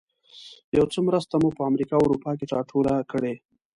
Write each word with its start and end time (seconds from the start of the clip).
یو 0.77 0.85
څه 0.93 0.99
مرسته 1.07 1.35
مو 1.41 1.49
په 1.57 1.61
امریکا 1.69 1.95
او 1.97 2.05
اروپا 2.07 2.31
کې 2.37 2.45
راټوله 2.53 2.93
کړې. 3.11 3.33